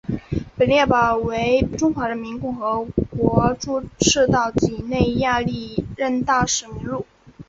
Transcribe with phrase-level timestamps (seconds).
[0.57, 7.05] 本列表为中华人民共和国驻赤道几内亚历任大使名录。